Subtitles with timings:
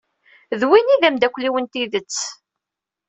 [0.59, 2.17] D win i d amdakel-iw n tidet.